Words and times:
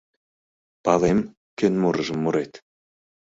—Палем, 0.85 1.19
кӧн 1.57 1.73
мурыжым 1.81 2.19
мурет. 2.23 2.53